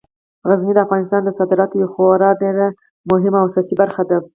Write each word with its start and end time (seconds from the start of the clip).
غزني 0.47 0.73
د 0.75 0.79
افغانستان 0.85 1.21
د 1.23 1.29
صادراتو 1.37 1.75
یوه 1.81 1.91
خورا 1.93 2.31
مهمه 3.11 3.37
او 3.41 3.47
اساسي 3.49 3.75
برخه 3.81 4.03
ده. 4.09 4.17